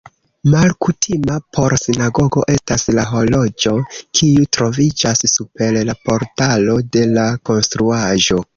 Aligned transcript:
Malkutima 0.51 1.33
por 1.57 1.75
sinagogo 1.81 2.41
estas 2.53 2.87
la 2.99 3.03
horloĝo, 3.11 3.73
kiu 4.21 4.47
troviĝas 4.59 5.23
super 5.35 5.79
la 5.91 5.99
portalo 6.09 6.79
de 6.97 7.05
la 7.19 7.29
konstruaĵo. 7.53 8.45